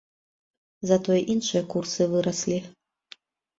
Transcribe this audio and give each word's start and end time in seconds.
Затое 0.91 1.19
іншыя 1.35 1.63
курсы 1.75 2.01
выраслі. 2.17 2.59